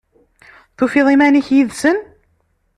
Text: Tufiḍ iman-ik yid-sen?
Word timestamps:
Tufiḍ 0.77 1.07
iman-ik 1.13 1.47
yid-sen? 1.55 1.97